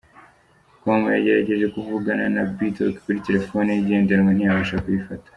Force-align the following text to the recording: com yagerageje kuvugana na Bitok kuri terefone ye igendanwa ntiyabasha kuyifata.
com 0.81 1.01
yagerageje 1.15 1.65
kuvugana 1.75 2.25
na 2.35 2.41
Bitok 2.55 2.95
kuri 3.03 3.23
terefone 3.27 3.67
ye 3.73 3.79
igendanwa 3.81 4.31
ntiyabasha 4.33 4.77
kuyifata. 4.83 5.27